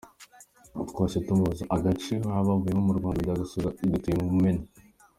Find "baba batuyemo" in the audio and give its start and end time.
2.25-2.81